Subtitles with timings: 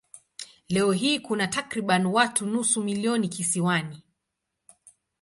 [0.69, 4.03] Leo hii kuna takriban watu nusu milioni kisiwani.